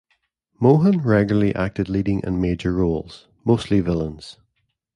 Mohun 0.59 1.03
regularly 1.03 1.53
acted 1.53 1.87
leading 1.87 2.25
and 2.25 2.41
major 2.41 2.71
roles, 2.73 3.27
mostly 3.45 3.81
villains. 3.81 4.37